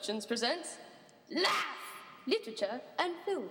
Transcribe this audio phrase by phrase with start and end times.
[0.00, 0.76] Productions presents
[1.30, 1.66] Laugh!
[2.26, 3.50] Literature and Film.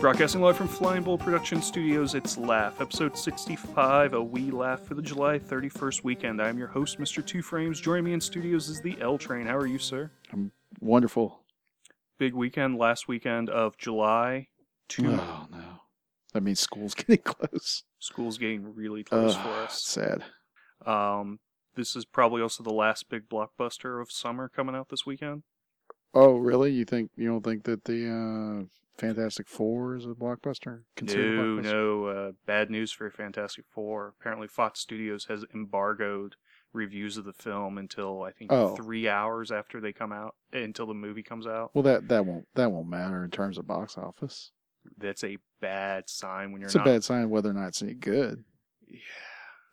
[0.00, 4.94] Broadcasting live from Flying Bull Production Studios, it's Laugh, episode 65, a wee laugh for
[4.94, 6.40] the July 31st weekend.
[6.40, 7.24] I'm your host, Mr.
[7.24, 7.82] Two Frames.
[7.82, 9.46] Joining me in studios is the L Train.
[9.46, 10.10] How are you, sir?
[10.32, 10.50] I'm
[10.80, 11.42] wonderful.
[12.18, 14.48] Big weekend, last weekend of July.
[14.88, 15.41] Two Oh no,
[16.32, 17.84] that means school's getting close.
[17.98, 19.82] schools getting really close Ugh, for us.
[19.82, 20.24] Sad.
[20.86, 21.38] Um,
[21.74, 25.42] this is probably also the last big blockbuster of summer coming out this weekend.
[26.14, 26.72] Oh really?
[26.72, 28.66] You think you don't think that the uh,
[28.98, 30.80] Fantastic Four is a blockbuster?
[30.96, 31.72] Considered No, blockbuster?
[31.72, 34.14] no, uh, bad news for Fantastic Four.
[34.20, 36.34] Apparently, Fox Studios has embargoed
[36.74, 38.74] reviews of the film until I think Oh.
[38.76, 41.70] three hours after they come out, until the movie comes out.
[41.74, 44.52] Well, that that won't that won't matter in terms of box office.
[44.98, 46.86] That's a bad sign when you're It's not.
[46.86, 48.44] a bad sign whether or not it's any good.
[48.88, 48.98] Yeah,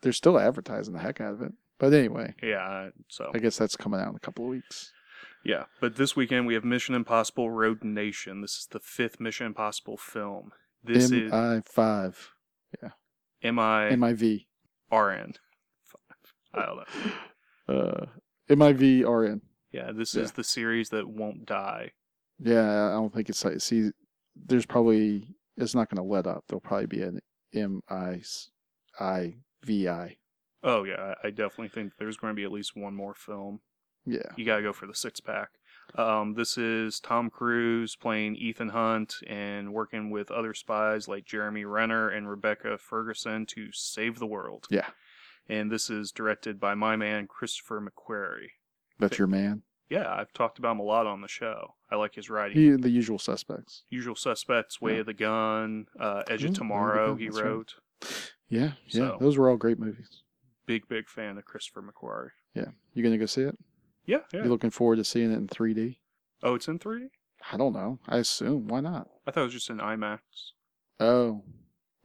[0.01, 1.51] They're still advertising the heck out of it.
[1.79, 2.89] But anyway, yeah.
[3.07, 4.91] So I guess that's coming out in a couple of weeks.
[5.45, 8.41] yeah, but this weekend we have Mission Impossible: Rogue Nation.
[8.41, 10.51] This is the fifth Mission Impossible film.
[10.83, 12.31] This is I five.
[12.83, 12.89] Yeah.
[13.43, 14.45] MIV,
[14.91, 15.33] R N.
[16.53, 16.77] I don't
[17.67, 17.73] know.
[17.73, 18.05] uh,
[18.49, 19.41] M I V R N.
[19.71, 20.23] Yeah, this Yeah.
[20.23, 21.91] is the series that won't die.
[22.39, 23.91] Yeah, I don't think it's like see.
[24.49, 26.43] There's probably it's not going to let up.
[26.47, 27.19] There'll probably be an
[27.53, 28.21] M I
[28.99, 30.17] I V I.
[30.63, 33.61] Oh yeah, I definitely think there's going to be at least one more film.
[34.05, 35.49] Yeah, You gotta go for the six pack.
[35.95, 41.65] Um, this is Tom Cruise playing Ethan Hunt and working with other spies like Jeremy
[41.65, 44.65] Renner and Rebecca Ferguson to save the world.
[44.69, 44.87] Yeah.
[45.47, 48.51] And this is directed by my man Christopher McQuarrie.
[48.99, 49.63] that's your man.
[49.89, 51.73] Yeah, I've talked about him a lot on the show.
[51.91, 52.57] I like his writing.
[52.57, 53.83] He, the usual suspects.
[53.89, 54.99] Usual Suspects, Way Yeah.
[54.99, 57.15] of the Gun, uh, Edge Ooh, of Tomorrow.
[57.15, 57.45] He that's right.
[57.45, 57.75] wrote.
[58.47, 60.23] Yeah, yeah, So- those were all great movies.
[60.67, 62.29] Big big fan of Christopher McQuarrie.
[62.53, 63.57] Yeah, you gonna go see it?
[64.05, 64.43] Yeah, yeah.
[64.43, 65.97] You looking forward to seeing it in 3D?
[66.43, 67.09] Oh, it's in 3D.
[67.51, 67.99] I don't know.
[68.07, 68.67] I assume.
[68.67, 69.07] Why not?
[69.25, 70.19] I thought it was just in IMAX.
[70.99, 71.43] Oh,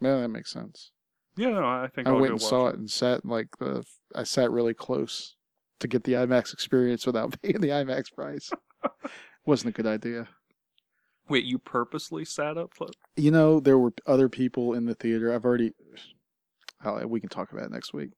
[0.00, 0.90] yeah, that makes sense.
[1.36, 3.84] Yeah, no, I think I will went and saw it and sat like the.
[4.14, 5.34] I sat really close
[5.84, 8.50] to get the IMAX experience without paying the IMAX price.
[9.44, 10.26] Wasn't a good idea.
[11.28, 12.72] Wait, you purposely sat up?
[12.74, 12.92] close?
[13.16, 15.32] You know, there were other people in the theater.
[15.32, 15.72] I've already.
[16.82, 18.10] I'll- we can talk about it next week.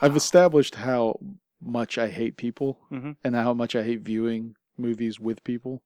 [0.00, 1.18] I've established how
[1.60, 3.16] much I hate people Mhm.
[3.24, 5.82] and how much I hate viewing movies with people,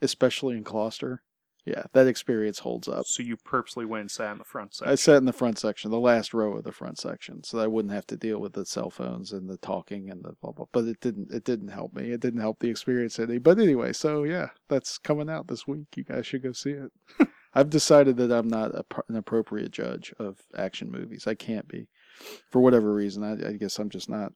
[0.00, 1.22] especially in Gloucester.
[1.64, 3.06] Yeah, that experience holds up.
[3.06, 4.92] So you purposely went and sat in the front section.
[4.92, 7.66] I sat in the front section, the last row of the front section, so I
[7.66, 10.66] wouldn't have to deal with the cell phones and the talking and the blah blah.
[10.72, 11.32] But it didn't.
[11.32, 12.10] It didn't help me.
[12.10, 13.38] It didn't help the experience any.
[13.38, 15.86] But anyway, so yeah, that's coming out this week.
[15.96, 16.92] You guys should go see it.
[17.54, 21.26] I've decided that I'm not a, an appropriate judge of action movies.
[21.26, 21.86] I can't be,
[22.50, 23.22] for whatever reason.
[23.22, 24.32] I, I guess I'm just not.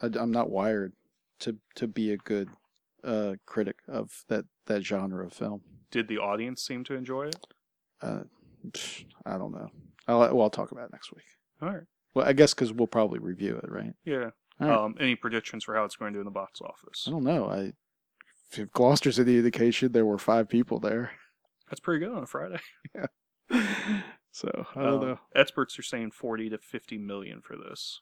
[0.00, 0.94] I, I'm not wired
[1.40, 2.48] to to be a good
[3.04, 5.62] uh, critic of that that genre of film.
[5.90, 7.36] Did the audience seem to enjoy it?
[8.02, 8.22] Uh,
[8.68, 9.68] psh, I don't know.
[10.06, 11.24] I'll, well, I'll talk about it next week.
[11.62, 11.82] All right.
[12.14, 13.92] Well, I guess because we'll probably review it, right?
[14.04, 14.30] Yeah.
[14.60, 14.70] Right.
[14.70, 17.04] Um, any predictions for how it's going to do in the box office?
[17.06, 17.46] I don't know.
[17.50, 17.72] I
[18.52, 21.12] if Gloucester's any indication, there were five people there.
[21.68, 22.60] That's pretty good on a Friday.
[23.50, 24.02] Yeah.
[24.32, 25.20] So I don't Um, know.
[25.34, 28.00] Experts are saying 40 to 50 million for this.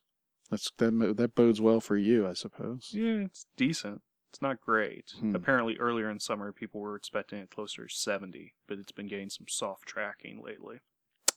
[0.51, 1.15] That's that.
[1.17, 2.91] That bodes well for you, I suppose.
[2.93, 4.03] Yeah, it's decent.
[4.31, 5.13] It's not great.
[5.19, 5.35] Hmm.
[5.35, 9.31] Apparently, earlier in summer, people were expecting it closer to 70, but it's been getting
[9.31, 10.81] some soft tracking lately.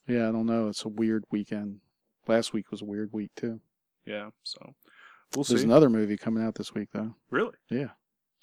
[0.07, 0.67] Yeah, I don't know.
[0.67, 1.79] It's a weird weekend.
[2.27, 3.61] Last week was a weird week too.
[4.05, 4.73] Yeah, so we'll
[5.43, 5.53] There's see.
[5.53, 7.15] There's another movie coming out this week though.
[7.29, 7.53] really?
[7.69, 7.89] Yeah,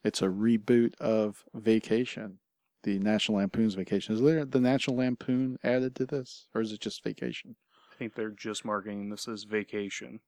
[0.05, 2.39] it's a reboot of Vacation,
[2.85, 4.15] the National Lampoon's Vacation.
[4.15, 7.57] Is there the National Lampoon added to this, or is it just Vacation?
[7.93, 10.21] I think they're just marketing this as vacation.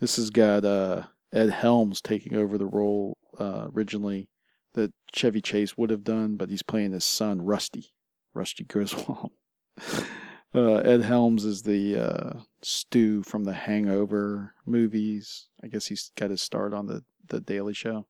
[0.00, 4.28] This has got uh, Ed Helms taking over the role uh, originally
[4.74, 7.92] that Chevy Chase would have done, but he's playing his son Rusty,
[8.34, 9.32] Rusty Griswold.
[10.54, 15.48] uh, Ed Helms is the uh, Stu from the Hangover movies.
[15.62, 18.06] I guess he's got his start on the the Daily Show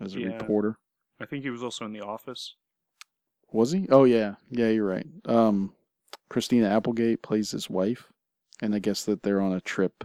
[0.00, 0.26] as a Yeah.
[0.28, 0.78] reporter.
[1.20, 2.54] I think he was also in The Office.
[3.50, 3.86] Was he?
[3.90, 5.06] Oh yeah, yeah, you're right.
[5.24, 5.74] Um,
[6.28, 8.12] Christina Applegate plays his wife,
[8.60, 10.04] and I guess that they're on a trip.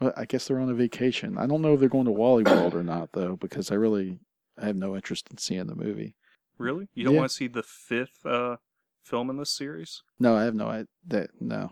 [0.00, 1.38] Well, I guess they're on a vacation.
[1.38, 4.18] I don't know if they're going to Wally World or not though, because I really
[4.60, 6.14] I have no interest in seeing the movie.
[6.58, 6.88] Really?
[6.94, 7.20] You don't Yeah.
[7.20, 8.56] want to see the fifth uh,
[9.02, 10.02] film in this series?
[10.18, 11.70] No, I have no I that no.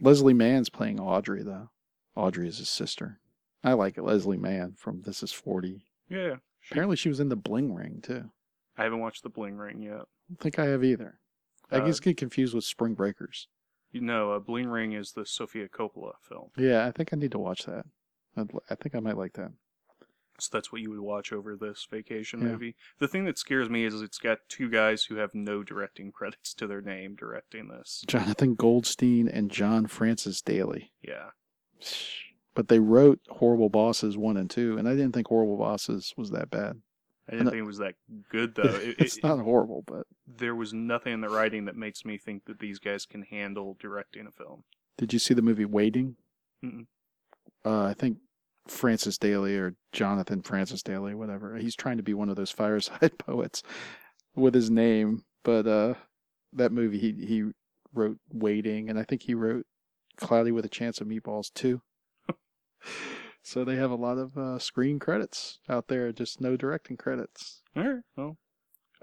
[0.00, 1.70] Leslie Mann's playing Audrey though.
[2.14, 3.20] Audrey is his sister.
[3.64, 5.86] I like Leslie Mann from This Is Forty.
[6.08, 6.36] Yeah.
[6.60, 8.30] She- Apparently, she was in the Bling Ring too.
[8.76, 9.92] I haven't watched The Bling Ring yet.
[9.94, 11.18] I don't think I have either.
[11.70, 13.48] I Uh, just get confused with Spring Breakers.
[13.92, 16.48] You know, uh, Bling Ring is the Sofia Coppola film.
[16.56, 17.84] Yeah, I think I need to watch that.
[18.36, 19.52] I'd, I think I might like that.
[20.40, 22.48] So that's what you would watch over this vacation Yeah.
[22.48, 22.74] movie.
[22.98, 26.54] The thing that scares me is it's got two guys who have no directing credits
[26.54, 28.02] to their name directing this.
[28.08, 30.92] Jonathan Goldstein and John Francis Daley.
[31.02, 31.30] Yeah.
[32.54, 36.30] But they wrote Horrible Bosses 1 and 2, and I didn't think Horrible Bosses was
[36.30, 36.80] that bad.
[37.28, 37.50] I didn't No.
[37.50, 37.94] think it was that
[38.30, 38.62] good though.
[38.76, 42.18] It, it's it- not horrible, but there was nothing in the writing that makes me
[42.18, 44.64] think that these guys can handle directing a film.
[44.98, 46.16] did you see the movie Waiting?
[46.64, 46.86] Mm-mm.
[47.64, 48.18] Uh, I think
[48.68, 51.56] Francis Daley or Jonathan Francis Daley, whatever.
[51.56, 53.62] He's trying to be one of those fireside poets
[54.34, 55.94] with his name, but uh,
[56.52, 57.44] that movie he he
[57.94, 59.66] wrote Waiting, and I think he wrote
[60.16, 61.82] Cloudy with a Chance of Meatballs too.
[63.42, 67.62] so they have a lot of uh, screen credits out there, just no directing credits.
[67.76, 68.02] All right.
[68.16, 68.38] Well,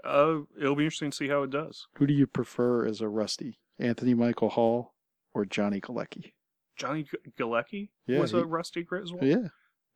[0.04, 1.86] uh, it'll be interesting to see how it does.
[1.96, 4.94] Who do you prefer as a Rusty, Anthony Michael Hall
[5.34, 6.32] or Johnny Galecki?
[6.76, 9.22] Johnny G- Galecki Yeah, was he- a Rusty Griswold.
[9.24, 9.48] Yeah,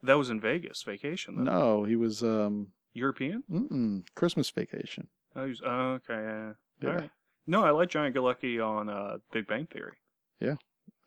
[0.02, 1.36] That was in Vegas vacation.
[1.36, 1.44] Though.
[1.44, 3.42] no, he was um European.
[3.50, 5.08] mm-mm, Christmas Vacation.
[5.34, 6.14] Oh, was, oh, okay.
[6.22, 6.52] Yeah.
[6.82, 7.10] Yeah, All right.
[7.46, 9.96] No, I like Johnny Galecki on uh, Big Bang Theory.
[10.40, 10.56] Yeah,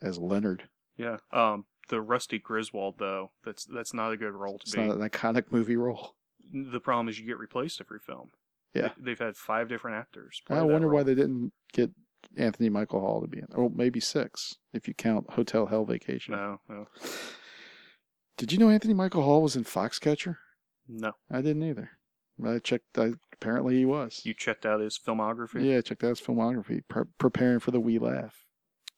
[0.01, 0.67] as Leonard.
[0.97, 1.17] Yeah.
[1.31, 4.81] Um, the Rusty Griswold though, that's that's not a good role to It's be.
[4.85, 6.15] not an iconic movie role.
[6.51, 8.31] The problem is you get replaced every film.
[8.73, 8.89] Yeah.
[8.97, 10.41] They- They've had five different actors.
[10.49, 11.91] I wonder why they didn't get
[12.37, 13.47] Anthony Michael Hall to be in.
[13.55, 16.33] Oh, maybe six if you count Hotel Hell Vacation.
[16.35, 16.87] No, no,
[18.37, 20.37] Did you know Anthony Michael Hall was in Foxcatcher?
[20.87, 21.13] no.
[21.31, 21.91] I didn't either.
[22.45, 22.97] I checked.
[22.97, 24.21] I, apparently he was.
[24.23, 25.63] You checked out his filmography.
[25.65, 26.81] Yeah, I checked out his filmography.
[26.87, 28.45] Pre- preparing for the We Laugh.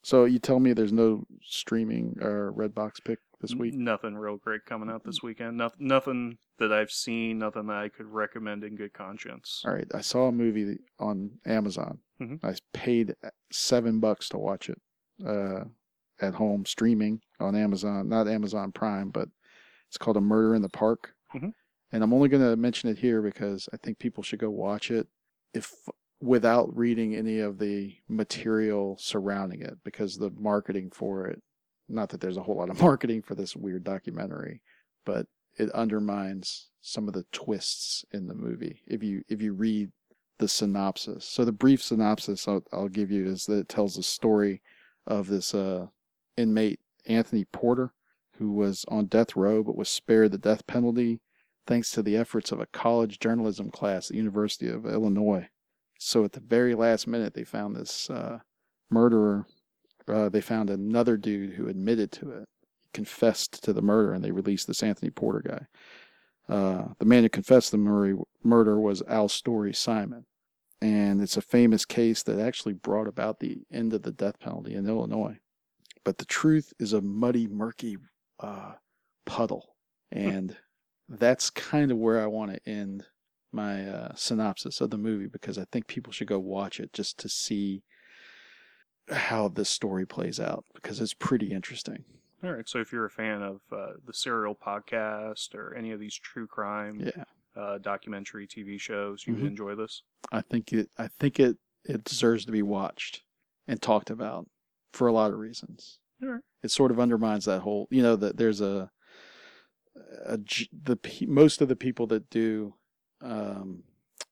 [0.02, 3.74] So you tell me there's no streaming or Redbox pick this week?
[3.74, 5.56] Nothing real great coming out this weekend.
[5.56, 7.38] Nothing, nothing that I've seen.
[7.38, 9.62] Nothing that I could recommend in good conscience.
[9.66, 11.98] All right, I saw a movie on Amazon.
[12.20, 12.42] Mhm.
[12.44, 13.14] I paid
[13.52, 14.80] seven bucks to watch it
[15.26, 15.64] uh,
[16.20, 19.28] at home streaming on Amazon, not Amazon Prime, but
[19.88, 21.14] it's called A Murder in the Park.
[21.34, 21.52] Mhm.
[21.92, 24.90] And I'm only going to mention it here because I think people should go watch
[24.90, 25.08] it
[25.52, 25.72] if
[26.20, 31.42] without reading any of the material surrounding it because the marketing for it
[31.88, 34.60] not that there's a whole lot of marketing for this weird documentary
[35.04, 35.26] but
[35.58, 39.90] it undermines some of the twists in the movie if you if you read
[40.38, 41.24] the synopsis.
[41.24, 44.62] So the brief synopsis I'll, I'll give you is that it tells the story
[45.06, 45.86] of this uh,
[46.36, 47.92] inmate Anthony Porter
[48.38, 51.20] who was on death row but was spared the death penalty
[51.66, 55.48] thanks to the efforts of a college journalism class at the University of Illinois.
[56.02, 58.38] So at the very last minute, they found this uh,
[58.90, 59.46] murderer.
[60.08, 62.48] Uh, they found another dude who admitted to it,
[62.94, 65.66] confessed to the murder, and they released this Anthony Porter guy.
[66.52, 70.24] Uh, the man who confessed the murder, murder was Alstory Simon.
[70.80, 74.74] And it's a famous case that actually brought about the end of the death penalty
[74.74, 75.38] in Illinois.
[76.02, 77.98] But the truth is a muddy, murky
[78.40, 78.72] uh,
[79.26, 79.76] puddle.
[80.10, 80.56] And
[81.10, 83.04] that's kind of where I want to end
[83.52, 87.18] my uh, synopsis of the movie because I think people should go watch it just
[87.20, 87.82] to see
[89.10, 92.04] how this story plays out because it's pretty interesting.
[92.44, 92.68] All right.
[92.68, 96.46] So if you're a fan of uh, the Serial podcast or any of these true
[96.46, 97.24] crime Yeah,
[97.60, 99.36] uh, documentary TV shows, you Mhm.
[99.38, 100.02] would enjoy this.
[100.32, 100.90] I think it.
[100.96, 101.56] I think it.
[101.84, 103.22] It deserves to be watched
[103.66, 104.48] and talked about
[104.92, 105.98] for a lot of reasons.
[106.22, 106.42] All right.
[106.62, 107.88] It sort of undermines that whole.
[107.90, 108.90] You know that there's a.
[109.94, 112.74] the most of the people that do
[113.20, 113.84] um,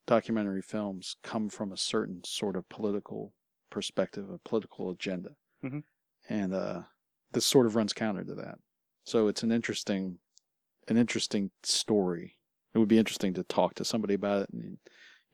[0.07, 3.35] documentary films come from a certain sort of political
[3.71, 5.83] perspective, a political agenda, Mhm.
[6.29, 6.83] and uh,
[7.33, 8.59] this sort of runs counter to that.
[9.05, 10.19] So it's an interesting,
[10.89, 12.39] an interesting story.
[12.75, 14.79] It would be interesting to talk to somebody about it and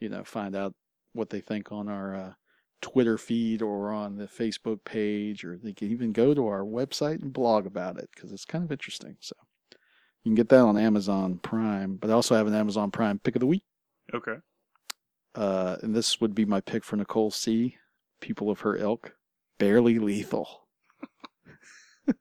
[0.01, 0.75] you know find out
[1.13, 2.35] what they think on our uh,
[2.83, 7.23] Twitter feed or on the Facebook page, or they can even go to our website
[7.23, 9.17] and blog about it because it's kind of interesting.
[9.21, 9.37] So
[10.25, 13.37] you can get that on Amazon Prime, but I also have an Amazon Prime pick
[13.37, 13.65] of the week.
[14.13, 14.37] Okay.
[15.35, 17.77] Uh, and this would be my pick for Nicole C.
[18.21, 19.15] People of her ilk,
[19.59, 20.63] barely lethal.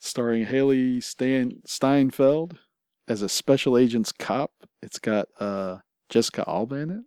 [0.00, 2.58] Starring Hailee Stein- Steinfeld
[3.08, 4.52] as a special agent's cop.
[4.82, 7.04] It's got uh, Jessica Alba in it.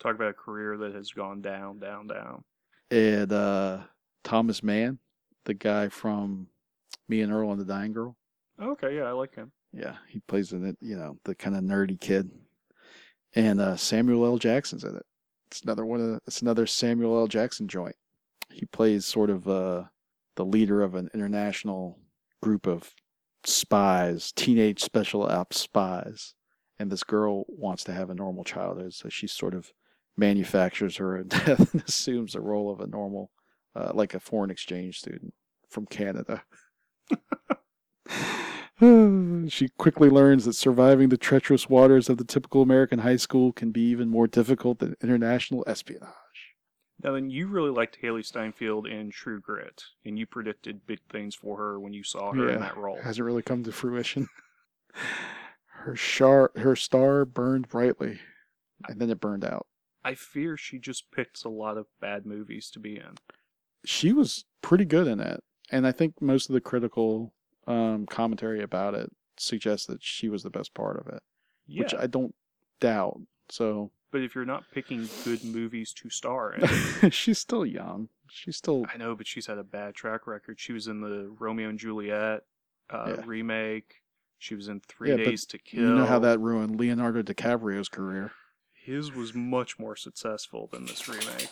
[0.00, 2.44] Talk about a career that has gone down, down, down.
[2.90, 3.80] and uh,
[4.24, 4.98] Thomas Mann,
[5.44, 6.48] the guy from
[7.08, 8.16] Me and Earl and the Dying Girl.
[8.60, 8.96] Okay.
[8.96, 9.52] Yeah, I like him.
[9.72, 10.76] Yeah, he plays in it.
[10.80, 12.30] You know, the kind of nerdy kid.
[13.34, 14.38] And uh, Samuel L.
[14.38, 15.04] Jackson's in it.
[15.48, 17.26] It's another one of it's another Samuel L.
[17.26, 17.96] Jackson joint.
[18.50, 19.84] He plays sort of uh,
[20.36, 21.98] the leader of an international
[22.42, 22.94] group of
[23.44, 26.34] spies, teenage special ops spies.
[26.78, 29.72] And this girl wants to have a normal childhood, so she sort of
[30.16, 33.30] manufactures her own death and assumes the role of a normal
[33.74, 35.34] uh, like a foreign exchange student
[35.68, 36.42] from Canada.
[39.48, 43.70] she quickly learns that surviving the treacherous waters of the typical American high school can
[43.70, 46.12] be even more difficult than international espionage.
[47.02, 51.34] Now then, you really liked Hailee Steinfeld in True Grit, and you predicted big things
[51.34, 52.98] for her when you saw her in that role.
[53.02, 54.28] hasn't really come to fruition.
[55.66, 58.18] her shar- her star burned brightly,
[58.88, 59.66] and then it burned out.
[60.04, 63.16] I fear she just picks a lot of bad movies to be in.
[63.84, 67.34] She was pretty good in it, and I think most of the critical
[67.66, 71.22] um, commentary about it suggests that she was the best part of it,
[71.66, 72.34] Yeah, which I don't
[72.80, 73.20] doubt.
[73.48, 78.08] So but if you're not picking good movies to star in, she's still young.
[78.30, 80.58] She's still I know, but she's had a bad track record.
[80.60, 82.42] She was in the Romeo and Juliet
[82.90, 83.22] uh, Yeah.
[83.26, 84.02] remake.
[84.38, 85.82] She was in Three Yeah, Days to Kill.
[85.82, 88.32] you know how that ruined Leonardo DiCaprio's career.
[88.74, 91.48] his was much more successful than this remake.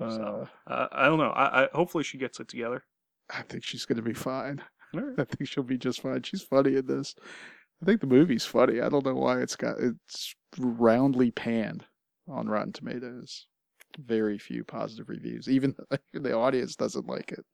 [0.00, 1.30] Uh, So uh, I don't know.
[1.30, 2.84] I, I hopefully she gets it together.
[3.32, 4.62] I think she's gonna be fine.
[4.94, 6.22] I think she'll be just fine.
[6.22, 7.14] She's funny in this.
[7.82, 8.80] I think the movie's funny.
[8.80, 11.84] I don't know why it's got it's roundly panned
[12.28, 13.46] on Rotten Tomatoes.
[13.98, 15.48] Very few positive reviews.
[15.48, 15.74] Even
[16.12, 17.44] the audience doesn't like it.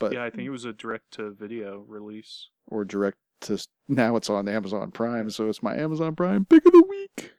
[0.00, 2.48] But Yeah, I think it was a direct to video release.
[2.66, 6.72] or direct to now it's on Amazon Prime, so it's my Amazon Prime pick of
[6.72, 7.32] the week.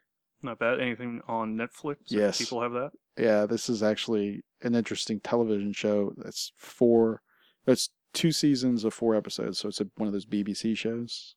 [0.44, 0.80] Not bad.
[0.80, 1.96] Anything on Netflix?
[2.08, 2.38] Yes.
[2.38, 2.92] People have that.
[3.18, 6.14] Yeah, this is actually an interesting television show.
[6.18, 7.22] That's four.
[7.68, 11.36] It's two seasons of four episodes, so it's a, one of those BBC shows.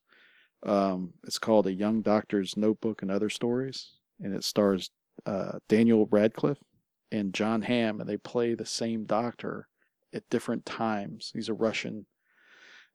[0.63, 4.91] Um, it's called A Young Doctor's Notebook and Other Stories, and it stars
[5.25, 6.63] uh, Daniel Radcliffe
[7.11, 9.67] and Jon Hamm, and they play the same doctor
[10.13, 11.31] at different times.
[11.33, 12.05] He's a Russian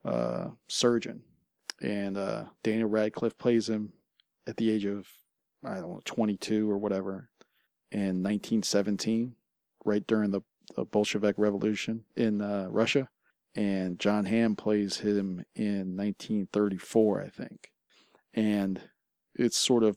[0.04, 1.22] uh, surgeon,
[1.82, 3.92] and uh, Daniel Radcliffe plays him
[4.46, 5.06] at the age of
[5.64, 7.28] I don't know 22 or whatever
[7.90, 9.34] in 1917,
[9.84, 10.42] right during the,
[10.76, 13.08] the Bolshevik Revolution in uh, Russia.
[13.56, 17.70] And Jon Hamm plays him in 1934, I think.
[18.34, 18.80] And
[19.34, 19.96] it's sort of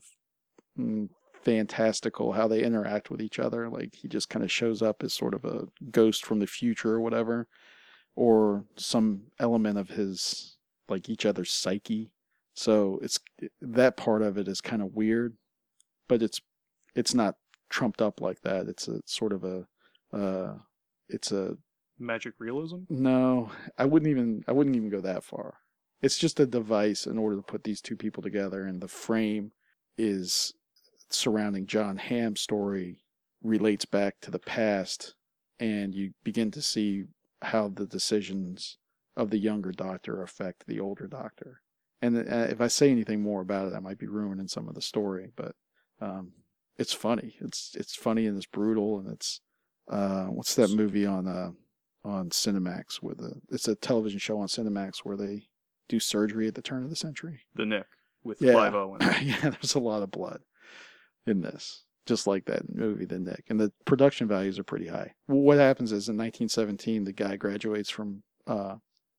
[0.78, 1.10] mm,
[1.42, 3.68] fantastical how they interact with each other.
[3.68, 6.92] Like he just kind of shows up as sort of a ghost from the future
[6.92, 7.48] or whatever,
[8.16, 10.56] or some element of his,
[10.88, 12.10] like each other's psyche.
[12.54, 13.20] So it's
[13.60, 15.36] that part of it is kind of weird,
[16.08, 16.40] but it's
[16.94, 17.36] it's not
[17.68, 18.68] trumped up like that.
[18.68, 19.66] It's a sort of a,
[20.12, 20.54] uh,
[21.08, 21.56] it's a
[22.00, 22.78] Magic realism.
[22.88, 23.50] no.
[23.78, 25.58] I wouldn't even I wouldn't even go that far.
[26.02, 29.52] It's just a device in order to put these two people together, and the frame
[29.98, 30.54] is
[31.10, 33.00] surrounding Jon Hamm's story
[33.42, 35.14] relates back to the past,
[35.58, 37.04] and you begin to see
[37.42, 38.78] how the decisions
[39.16, 41.60] of the younger doctor affect the older doctor.
[42.02, 44.74] And uh, if I say anything more about it, I might be ruining some of
[44.74, 45.54] the story, but
[46.00, 46.32] um,
[46.78, 47.36] it's funny.
[47.40, 49.40] It's it's funny and it's brutal and it's
[49.90, 51.50] uh, what's that movie on uh,
[52.04, 55.48] on Cinemax where a it's a television show on Cinemax where they
[55.88, 57.40] do surgery at the turn of the century.
[57.54, 57.86] The Knick
[58.24, 58.52] with Yeah.
[58.52, 59.00] Clive Owen.
[59.22, 60.40] yeah, there's a lot of blood
[61.26, 65.12] in this, just like that movie, The Knick, and the production values are pretty high.
[65.26, 68.76] What happens is in 1917, the guy graduates from uh,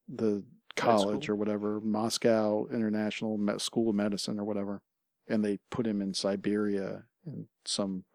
[0.07, 0.43] the
[0.75, 4.81] college or whatever, Moscow International School of Medicine or whatever,
[5.27, 8.05] and they put him in Siberia in some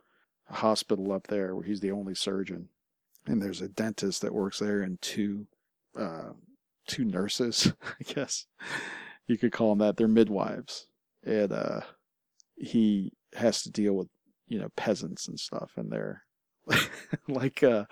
[0.49, 2.68] hospital up there where he's the only surgeon,
[3.26, 5.47] and there's a dentist that works there and two
[5.99, 6.30] uh,
[6.87, 8.47] two nurses, I guess
[9.26, 9.97] you could call them that.
[9.97, 10.87] They're midwives,
[11.25, 11.80] and uh,
[12.56, 14.09] he has to deal with
[14.49, 16.23] you know peasants and stuff, and they're
[17.28, 17.85] like uh,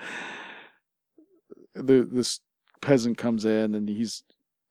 [1.75, 2.41] the this
[2.81, 4.23] peasant comes in and he's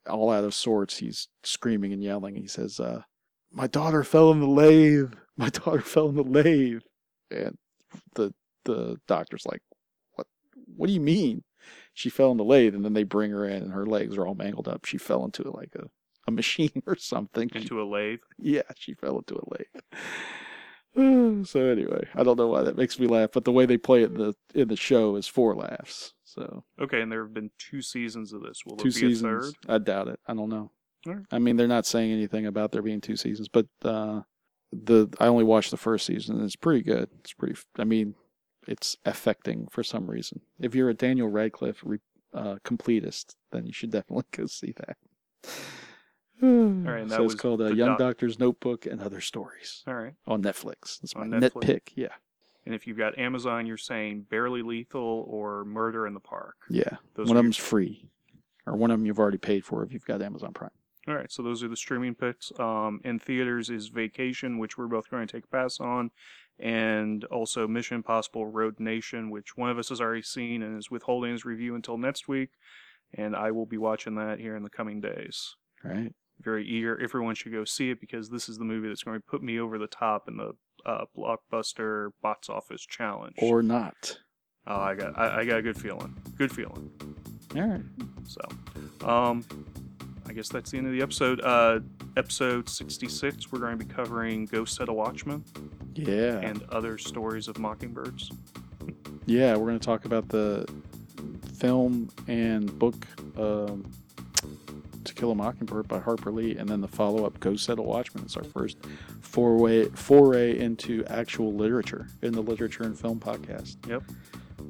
[0.07, 0.97] all out of sorts.
[0.97, 2.35] He's screaming and yelling.
[2.35, 3.01] He says, uh,
[3.51, 5.13] "My daughter fell in the lathe.
[5.37, 6.81] My daughter fell in the lathe,"
[7.31, 7.57] and
[8.15, 8.33] the
[8.65, 9.61] the doctor's like,
[10.75, 10.87] "What?
[10.87, 11.43] Do you mean?"
[11.93, 14.25] She fell in the lathe, and then they bring her in, and her legs are
[14.27, 14.85] all mangled up.
[14.85, 15.89] She fell into like a
[16.27, 17.49] a machine or something.
[17.53, 18.19] Into a lathe.
[18.39, 19.83] yeah, she fell into a lathe.
[21.47, 24.03] so anyway, I don't know why that makes me laugh, but the way they play
[24.03, 26.13] it in the in the show is four laughs.
[26.23, 28.61] So Okay, and there have been two seasons of this.
[28.65, 29.23] Will two there be seasons.
[29.23, 29.53] a third?
[29.67, 30.19] I doubt it.
[30.27, 30.71] I don't know.
[31.31, 34.21] I mean, they're not saying anything about there being two seasons, but uh,
[34.71, 36.37] the I only watched the first season.
[36.37, 37.09] and It's pretty good.
[37.19, 37.55] It's pretty.
[37.77, 38.15] I mean,
[38.67, 40.41] it's affecting for some reason.
[40.59, 41.99] If you're a Daniel Radcliffe re,
[42.33, 44.97] uh, completist, then you should definitely go see that.
[46.41, 49.81] All right, that so was it's called uh, Young doc- Doctor's Notebook and Other Stories
[49.87, 50.13] All right.
[50.27, 50.99] on Netflix.
[50.99, 51.61] That's my On net Netflix.
[51.61, 51.91] pick.
[51.95, 52.07] Yeah,
[52.65, 56.55] And if you've got Amazon, you're saying Barely Lethal or Murder in the Park.
[56.69, 56.97] yeah.
[57.15, 58.09] Those one are of your- them's free,
[58.65, 60.71] or one of them you've already paid for if you've got Amazon Prime.
[61.07, 62.51] All right, so those are the streaming picks.
[62.59, 66.11] Um, in theaters is Vacation, which we're both going to take a pass on,
[66.59, 70.91] and also Mission Impossible Rogue Nation, which one of us has already seen and is
[70.91, 72.49] withholding his review until next week.
[73.13, 75.55] And I will be watching that here in the coming days.
[75.83, 76.13] Right.
[76.39, 76.99] Very eager.
[76.99, 79.59] Everyone should go see it because this is the movie that's going to put me
[79.59, 80.53] over the top in the
[80.85, 83.35] uh, blockbuster box office challenge.
[83.37, 84.17] Or not.
[84.67, 86.15] oh, I got, I, I got a good feeling.
[86.37, 86.91] Good feeling.
[87.55, 87.81] All right.
[88.25, 89.45] So, um,
[90.27, 91.41] I guess that's the end of the episode.
[91.41, 91.81] Uh,
[92.17, 95.43] episode 66, we're going to be covering Go Set a Watchman
[95.95, 96.39] Yeah.
[96.39, 98.31] and other stories of mockingbirds.
[99.25, 100.65] yeah, we're going to talk about the
[101.57, 103.05] film and book
[103.37, 103.89] um,
[105.03, 107.81] To Kill a Mockingbird by Harper Lee, and then the follow up Go Set a
[107.81, 108.23] Watchman.
[108.25, 108.77] It's our first
[109.21, 113.77] foray, foray into actual literature in the literature and film podcast.
[113.87, 114.03] Yep.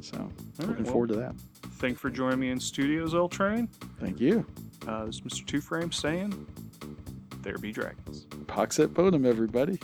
[0.02, 1.36] So, All looking right, well, forward to that.
[1.78, 3.68] Thank for joining me in studios, L Train.
[4.00, 4.46] Thank you.
[4.88, 5.46] Uh, this is Mr.
[5.46, 6.46] Two Frame saying,
[7.42, 8.26] There be dragons.
[8.48, 9.80] Pox at Bodum, everybody.